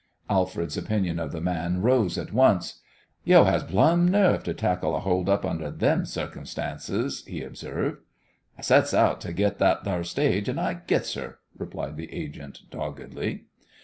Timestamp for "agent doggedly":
12.11-13.45